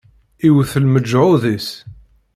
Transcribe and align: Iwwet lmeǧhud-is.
Iwwet 0.47 0.73
lmeǧhud-is. 0.83 1.69